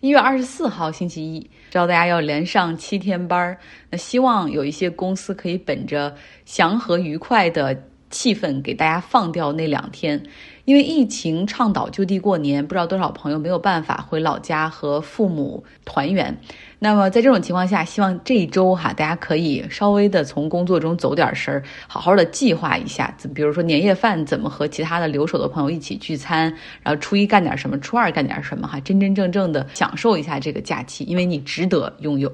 [0.00, 3.58] 一月二十四号星期一，知道大家要连上七天班儿，
[3.90, 6.14] 那希望有一些公司可以本着
[6.46, 7.78] 祥和愉快的
[8.10, 10.22] 气氛，给大家放掉那两天。
[10.66, 16.38] 因为疫情倡导就地过年，不知道多少朋友没有办法回老家和父母团圆。
[16.78, 26.44] 那么在这种情况下，希望这一周哈，大家可以稍微的从工作中走点神儿，好好的计划一下，比如说年夜饭怎么和其他的留守的朋友一起聚餐，
[26.82, 32.32] 然后初一干点什么，初二干点什么哈，真真正正的享受一下这个假期，因为你值得拥有。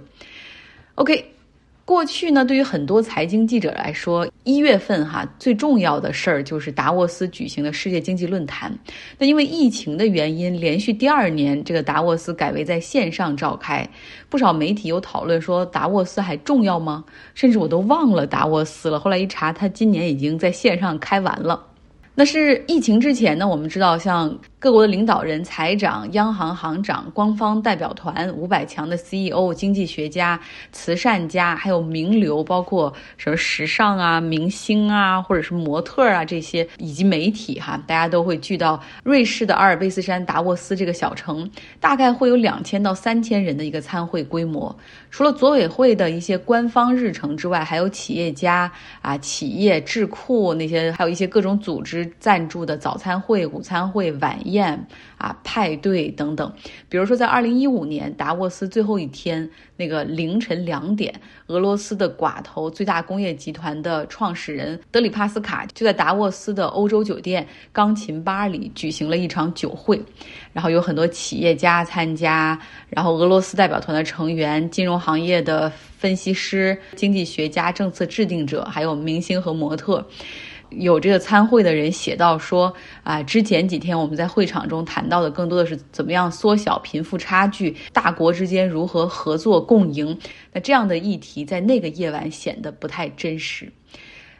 [0.96, 1.35] OK。
[1.86, 8.76] 过去呢，对于很多财经记者来说，一月份哈最重要的事儿就是达沃斯举行的世界经济论坛。
[9.16, 13.88] 那因为疫情的原因，连续第二年这个达沃斯改为在线上召开。
[14.28, 17.04] 不少媒体有讨论说，达沃斯还重要吗？
[17.34, 18.98] 甚至我都忘了达沃斯了。
[18.98, 21.64] 后来一查，他今年已经在线上开完了。
[22.16, 24.36] 那是疫情之前呢，我们知道像。
[24.58, 30.40] 各国的领导人、财长、央行行长、官方代表团、五百强的 CEO、经济学家、
[30.72, 41.48] 慈善家，还有名流，包括什么时尚啊、明星啊，或者是模特啊这些，以及媒体哈，大家都会聚到瑞士的阿尔卑斯山达沃斯这个小城，
[41.78, 44.74] 大概会有两千到三千人的一个参会规模。
[45.10, 54.34] 除了组委会的一些官方日程之外，还有企业家啊、企业智库那些，还有一些各种组织赞助的早餐会、午餐会、晚。
[54.46, 54.86] 宴宴
[55.18, 56.52] 啊，派对等等，
[56.88, 61.14] 比如说在二零一五年达沃斯最后一天，那个凌晨两点，
[61.46, 70.00] 俄罗斯的寡头最大工业集团的创始人德里帕斯卡就在达沃斯的欧洲酒店钢琴吧里举行了一场酒会，
[70.52, 72.58] 然后有很多企业家参加，
[72.90, 80.06] 然后俄罗斯代表团的成员、金融行业的分析师、经济学家、政策制定者，还有明星和模特。
[80.70, 82.72] 有这个参会的人写到说
[83.02, 90.18] 啊，之前几天我们在会场中谈到的更多的是怎么样缩小贫富差距，大国之间如何合作共赢。
[90.52, 93.72] 那这样的议题在那个夜晚显得不太真实。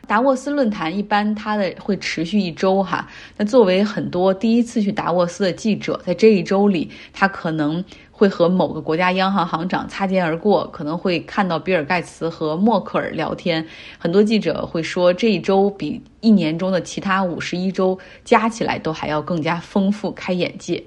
[0.06, 7.84] 达沃斯论坛一般它的会持续一周哈，那作为很多第一次去达沃斯的记者，在这一周里，他可能。
[8.18, 13.62] 会和某个国家央行行长擦肩而过，可能会看到比尔盖茨和默克尔聊天。
[13.98, 20.83] 很多记者会说，这一周比一年中的其他五十一周加起来都还要更加丰富，开眼界。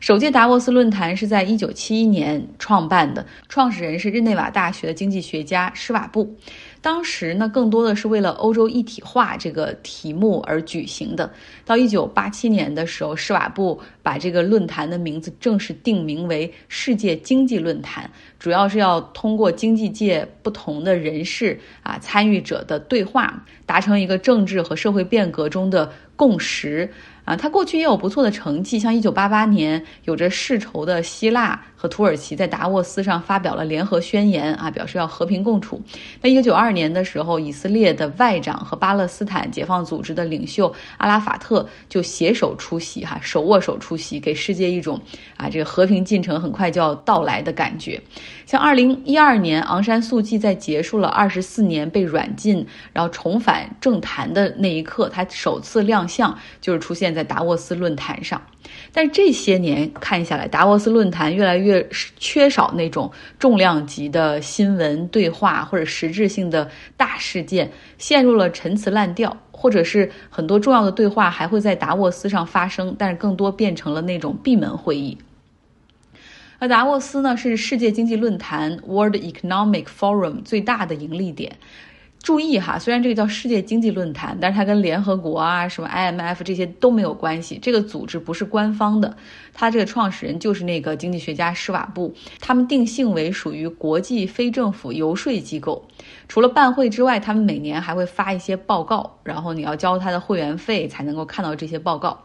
[0.00, 6.36] 首届达沃斯论坛是在一九七一年创办的，创始人是日内瓦大学的经济学家施瓦布。
[6.84, 11.32] 当时呢，更多的是为了欧洲一体化这个题目而举行的。
[11.64, 26.92] 到一九八七年的时候，施瓦布把这个论坛的名字正式定名为世界经济论坛，主要是要通过经济界不同的人士啊参与者的对话，达成一个政治和社会变革中的共识。
[27.24, 35.80] 啊，他过去也有不错的成绩，像一九八八年，有着世仇的希腊和土耳其在达沃斯上发表了联合宣言，啊，表示要和平共处。
[36.20, 45.00] 那一九九二年的时候，以色列的外长和巴勒斯坦解放组织的领袖阿拉法特就携手出席，哈，手握手出席，给世界一种
[45.38, 47.98] 啊，这个和平进程很快就要到来的感觉。
[48.44, 57.13] 像二零一二年，昂山素季在结束了二十四年被软禁，然后重返政坛的那一刻，他首次亮相就是出现。
[57.14, 58.42] 在达沃斯论坛上，
[58.92, 61.88] 但这些年看下来，达沃斯论坛越来越
[62.18, 75.16] 缺少那种重量级的新闻对话或者实质性的大事件，陷入了陈词滥调，或者是很多重要的对话还会在达沃斯上发生，但是更多变成了那种闭门会议。
[76.58, 81.56] 而达沃斯呢，是世界经济论坛 （World Economic Forum） 最大的盈利点。
[82.24, 87.58] 注意哈，虽然这个叫世界经济论坛，但是它跟联合国啊、什么 IMF 这些都没有关系。
[87.60, 89.14] 这个组织不是官方的，
[89.52, 92.14] 它这个创始人就是那个经济学家施瓦布。
[92.40, 95.86] 他们定性为属于国际非政府游说机构。
[96.26, 102.18] 除了办会之外，他们每年还会发一些报告，然后你要交他的会员费才能够看到这些报告。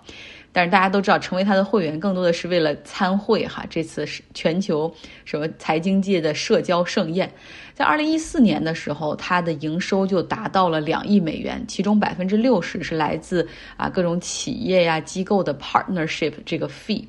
[0.52, 3.64] 但是大家都知道，成为他的会员更多的是为了参会哈。
[3.70, 4.92] 这次是全球
[5.24, 7.32] 什么财经界的社交盛宴，
[7.76, 13.48] 在二零一四年的时候，它的营收就达到了两亿美元，其中百分之六十是来自
[13.78, 17.06] 啊各种企业呀机构的 partnership 这个 fee。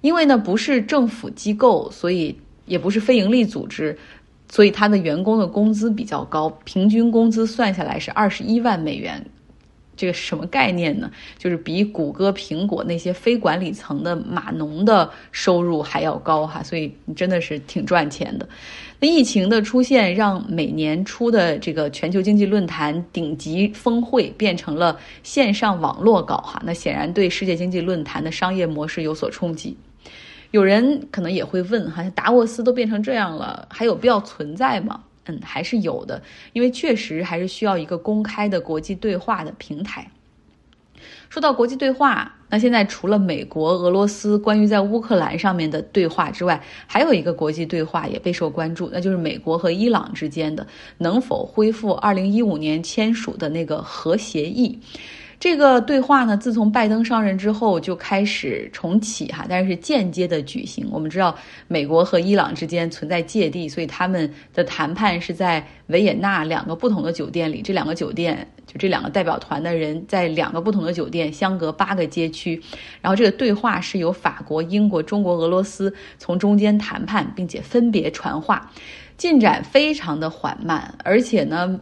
[0.00, 2.36] 因为呢不是政府机构，所以
[2.66, 3.96] 也不是非盈利组织，
[4.50, 9.24] 所以他的员工的工资比较高，平均工资算下来是二十一万美元。
[9.96, 11.10] 这个什么概念呢？
[11.38, 18.48] 就是比谷歌、苹果那些非管理层的码农的收入还要高哈，所以真的是挺赚钱的。
[19.00, 29.76] 那疫情的出现，让每年初的这个全球经济论坛顶级峰会变成了线上网络搞哈，那显然对世界经济论坛的商业模式有所冲击。
[30.52, 35.02] 有人可能也会问哈，达沃斯都变成这样了，还有必要存在吗？
[35.26, 36.22] 嗯，还是有的，
[36.52, 40.10] 因为确实还是需要一个公开的国际对话的平台。
[41.28, 50.66] 说到国际对话，那现在除了美国、俄罗斯关于在乌克兰上面的对话之外，还有一个国际对话也备受关注，那就是美国和伊朗之间的
[50.98, 54.78] 能否恢复2015年签署的那个核协议。
[55.40, 60.88] 这个对话呢，自从拜登上任之后就开始重启哈，但是间接的举行。
[60.90, 61.36] 我们知道
[61.68, 67.60] 美国和伊朗之间存在芥蒂，所以他们的谈判是在维也纳两个不同的酒店里。
[67.62, 72.60] 这两个酒店就这两个代表团的人在两个不同的酒店，相隔八个街区。
[73.02, 78.70] 然后这个对话是由法国、英国、中国、俄罗斯从中间谈判，并且分别传话，
[79.16, 81.80] 进展非常的缓慢，而且呢。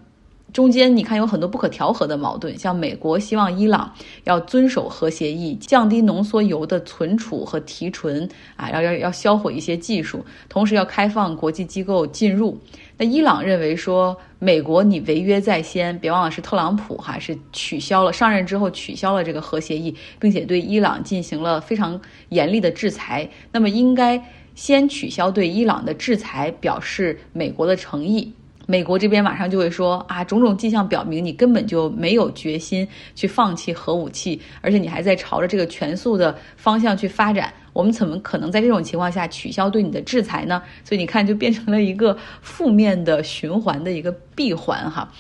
[0.52, 3.90] 中间你看有很多不可调和的矛盾，像美国希望伊朗
[4.24, 12.58] 要遵守核协议，降低浓缩铀的存储和提纯啊，要要要销毁一些技术，同时要开放国际机构进入。
[12.98, 21.98] 那伊朗认为说，美国你违约在先，别忘了是特朗普哈是取消了上任之后取消了这个核协议，并且对伊朗进行了非常
[22.28, 23.28] 严厉的制裁。
[23.50, 24.22] 那么应该
[24.54, 28.34] 先取消对伊朗的制裁，表示美国的诚意。
[28.66, 37.52] 美国这边马上就会说啊，种种迹象表明你根本就没有决心去放弃核武器，而且你还在朝着这个全速的方向去发展。
[37.72, 40.62] 我们怎么可能在这种情况下取消对你的制裁呢？
[40.84, 45.10] 所以你看，就变成了一个负面的循环的一个闭环哈。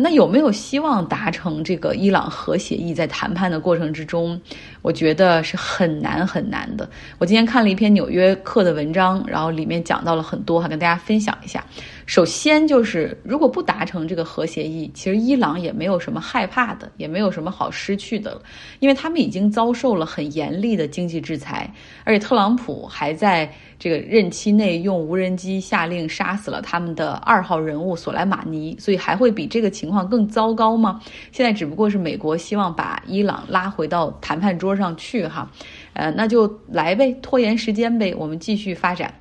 [0.00, 2.94] 那有没有希望达成这个伊朗核协议？
[2.94, 4.40] 在谈判的过程之中，
[4.80, 6.88] 我觉得是很难很难的。
[7.18, 11.64] 我今天看了一篇《纽约客》的文章，然后里面讲到了很多，哈，跟大家分享一下。
[12.06, 18.40] 首先就是，如果不达成这个核协议，其实伊朗也没有什么害怕的，也没有什么好失去的，
[18.80, 21.72] 因为他们已经遭受了很严厉的经济制裁，
[22.04, 23.50] 而且特朗普还在
[23.82, 31.00] 这个任期内用无人机下令杀死了他们的二号人物索莱马尼，所以还会比这个情况更糟糕吗？
[31.32, 35.50] 现在只不过是美国希望把伊朗拉回到谈判桌上去，哈。
[35.94, 39.12] 呃，那就来呗，拖延时间呗，我们继续发展。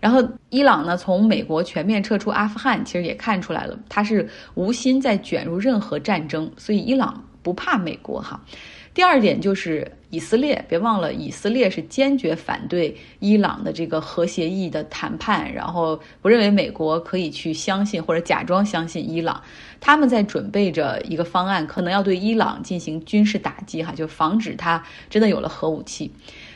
[0.00, 8.38] 然后，伊朗呢，从美国全面撤出阿富汗，其实也看出来了，他是无心再卷入任何战争，所以伊朗不怕美国哈。
[8.92, 19.40] 第二点就是以色列，别忘了，以色列是坚决反对伊朗的这个核协议的谈判，然后不认为美国可以去相信或者假装相信伊朗。
[19.78, 26.10] 他们在准备着一个方案，可能要对伊朗进行军事打击，哈，就防止他真的有了核武器。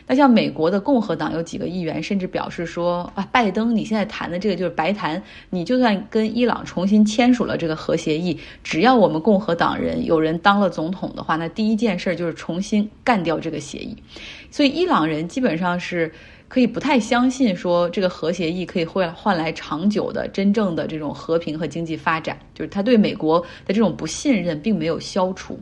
[0.07, 13.97] 那像美国的共和党有几个议员甚至表示说啊，拜登你现在谈的这个就是白谈，你就算跟伊朗重新签署了这个核协议，只要我们共和党人有人当了总统的话，那第一件事就是重新干掉这个协议。
[14.51, 16.13] 所以伊朗人基本上是
[16.49, 25.59] 可以不太相信说这个核协议可以换换来长久的真正的这种和平和经济发展，就是他对美国的这种不信任并没有消除。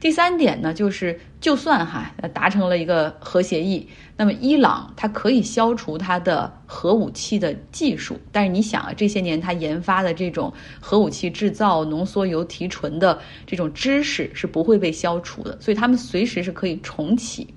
[0.00, 17.54] 第三点呢，就是就算哈达成了一个核协议，那么伊朗它可以消除它的核武器的技术，但是你想啊，这些年它研发的这种核武器制造、浓缩铀提纯的这种知识是不会被消除的，所以他们随时是可以重启。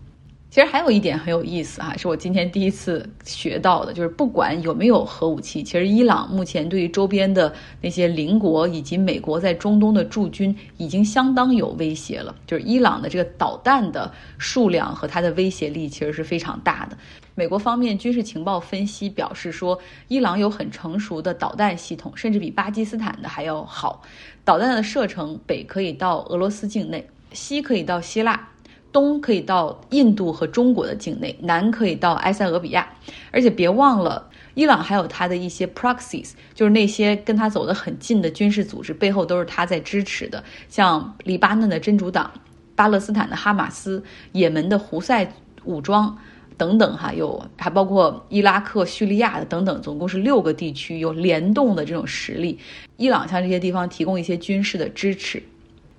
[0.51, 12.35] 其实还有一点很有意思哈，是我今天第一次学到的，就是不管有没有核武器，其实伊朗目前对于周边的那些邻国以及美国在中东的驻军已经相当有威胁了。
[12.45, 16.97] 就是伊朗的这个导弹的数量和它的威胁力其实是非常大的。
[17.33, 19.79] 美国方面军事情报分析表示说，
[20.09, 24.03] 伊朗有很成熟的导弹系统，甚至比巴基斯坦的还要好。
[24.43, 28.49] 导弹的射程北可以到俄罗斯境内，西可以到希腊。
[28.91, 32.87] 东可以到印度和中国的境内，南可以到埃塞俄比亚，
[33.31, 42.31] 而且别忘了，伊朗还有它的一些 proxies，就是那些跟他走得很近的军事组织，背后都是他在支持的，像黎巴嫩的真主党、
[42.75, 45.33] 巴勒斯坦的哈马斯、也门的胡塞
[45.63, 46.17] 武装
[46.57, 52.59] 等等，哈，有还包括伊拉克、叙利亚的等等，总共是六个地区有联动的这种实力。
[52.97, 55.41] 伊朗向这些地方提供一些军事的支持。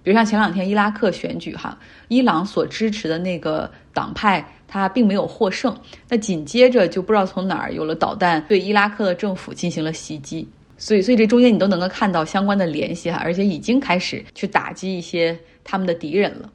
[0.03, 1.79] 比如像前两天伊拉克选举，哈，
[2.09, 5.77] 伊朗所支持的那个党派他并没有获胜，
[6.09, 16.51] 那紧接着就不知道从哪儿有了导弹对伊拉克的政府进行了袭击，所以所以这中间你都能够看到相关的联系哈，而且已经开始去打击一些他们的敌人了。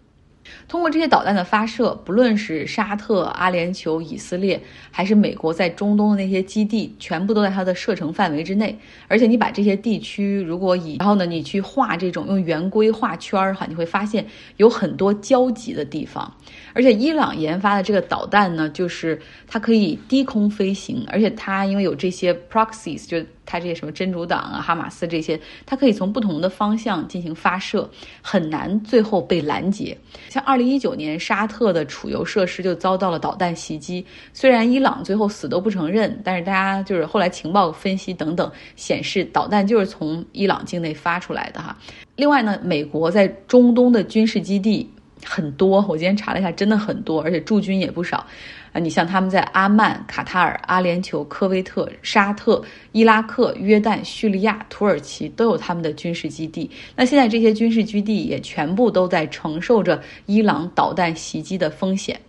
[0.68, 4.62] 通过这些导弹的发射，不论是沙特、阿联酋、以色列，
[4.92, 8.78] 还是美国在中东的那些基地，全部都在它的射程范围之内。
[9.08, 14.26] 而且你把这些地区，如果以然后呢，你去画这种用圆规画圈儿哈，你会发现
[14.58, 16.36] 有很多交集的地方。
[16.74, 27.90] 而且伊朗研发的这个导弹呢，就是它可以低空飞行，而且它因为有这些 proxies，就它这些什么真主党啊、哈马斯这些，它可以从不同的方向进行发射，
[28.22, 29.98] 很难最后被拦截。
[30.30, 41.76] 像二零一九年沙特的储油设施就遭到了导弹袭击，虽然伊朗最后死都不承认，但是大家就是后来情报分析等等显示，导弹就是从伊朗境内发出来的哈。
[42.18, 44.92] 另外呢，美国在中东的军事基地。
[45.26, 48.26] 很多，我今天查了一下，真的很多，而且驻军也不少，
[48.74, 56.70] 啊，你像他们在阿曼、卡塔尔、阿联酋、科威特、沙特、伊拉克、约旦、叙利亚、土耳其都有他们的军事基地。
[56.96, 62.20] 那现在这些军事基地也全部都在承受着伊朗导弹袭击的风险。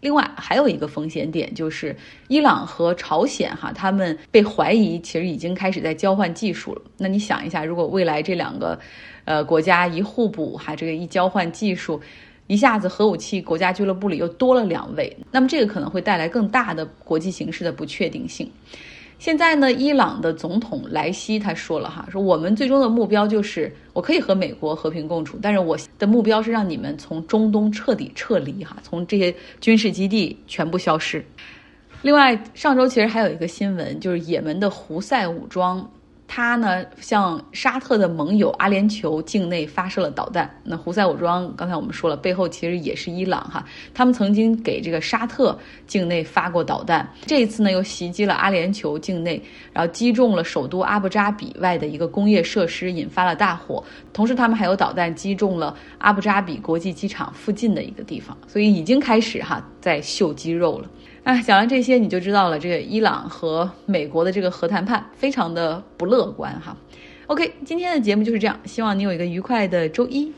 [0.00, 1.96] 另外还有一个风险点就是，
[2.28, 6.82] 伊朗和朝鲜哈，他们被怀疑其实已经开始在交换技术了。
[6.96, 8.78] 那你想一下，如果未来这两个，
[9.24, 12.00] 呃，国家一互补哈，这个一交换技术，
[12.46, 18.50] 一下子核武器国家俱乐部里又多了两位，那么这个可能会带来更大的国际形势的不确定性。
[19.18, 31.24] 现在呢，伊朗的总统莱希他说了哈，说我们最终的目标就是我可以和美国和平共处，但是我的目标是让你们从中东彻底撤离哈，从这些军事基地全部消失。
[32.02, 35.84] 另外，上周其实还有一个新闻，就是也门的胡塞武装。
[36.30, 40.48] 他呢，向沙特的盟友阿联酋境内发射了导弹。
[40.62, 43.64] 那胡塞武装刚才我们说了，背后其实也是伊朗哈。
[43.94, 49.42] 他们曾经给这个沙特境内发过导弹，这一次呢又袭击了阿联酋境内，
[49.72, 53.82] 然后击中了首都阿布扎比外的一个工业设施，引发了大火。
[54.12, 60.88] 同时，他们还有导弹击中了阿布扎比国际机场附近的一个地方，所以已经开始哈在秀肌肉了。
[61.24, 66.76] 啊，讲完这些你就知道了，这个伊朗和美国的这个核谈判非常的不乐观哈。
[67.26, 70.32] OK，今天的节目就是这样，希望你有一个愉快的周一。